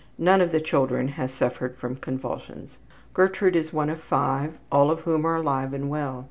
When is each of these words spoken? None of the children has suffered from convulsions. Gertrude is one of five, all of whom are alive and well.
None 0.17 0.41
of 0.41 0.51
the 0.51 0.59
children 0.59 1.09
has 1.09 1.31
suffered 1.31 1.77
from 1.77 1.95
convulsions. 1.95 2.79
Gertrude 3.13 3.55
is 3.55 3.71
one 3.71 3.87
of 3.91 4.01
five, 4.01 4.57
all 4.71 4.89
of 4.89 5.01
whom 5.01 5.27
are 5.27 5.35
alive 5.35 5.73
and 5.75 5.91
well. 5.91 6.19